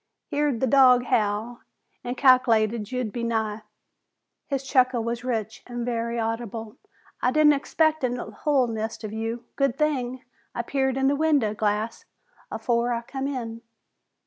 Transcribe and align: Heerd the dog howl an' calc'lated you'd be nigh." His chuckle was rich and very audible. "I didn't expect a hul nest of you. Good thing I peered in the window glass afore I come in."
Heerd 0.31 0.61
the 0.61 0.65
dog 0.65 1.03
howl 1.03 1.59
an' 2.03 2.15
calc'lated 2.15 2.91
you'd 2.91 3.11
be 3.13 3.23
nigh." 3.23 3.61
His 4.47 4.63
chuckle 4.63 5.03
was 5.03 5.23
rich 5.23 5.61
and 5.67 5.85
very 5.85 6.17
audible. 6.19 6.77
"I 7.21 7.29
didn't 7.29 7.53
expect 7.53 8.03
a 8.03 8.09
hul 8.43 8.65
nest 8.65 9.03
of 9.03 9.13
you. 9.13 9.43
Good 9.55 9.77
thing 9.77 10.23
I 10.55 10.63
peered 10.63 10.97
in 10.97 11.05
the 11.07 11.15
window 11.15 11.53
glass 11.53 12.05
afore 12.49 12.91
I 12.91 13.03
come 13.03 13.27
in." 13.27 13.61